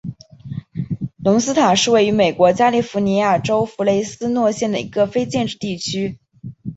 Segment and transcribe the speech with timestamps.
[1.23, 6.17] 隆斯塔是位于美国加利福尼亚州弗雷斯诺县的一个非建制地区。